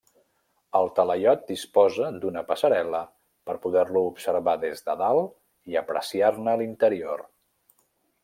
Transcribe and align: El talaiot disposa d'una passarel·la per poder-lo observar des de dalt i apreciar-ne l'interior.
El 0.77 0.87
talaiot 0.99 1.43
disposa 1.49 2.07
d'una 2.23 2.43
passarel·la 2.47 3.01
per 3.49 3.55
poder-lo 3.67 4.03
observar 4.13 4.57
des 4.65 4.83
de 4.87 4.97
dalt 5.03 5.37
i 5.73 5.79
apreciar-ne 5.83 6.57
l'interior. 6.63 7.25